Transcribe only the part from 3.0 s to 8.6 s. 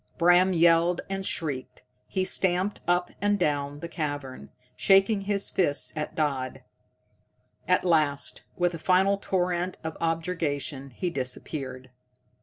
and down the cavern, shaking his fists at Dodd. At last,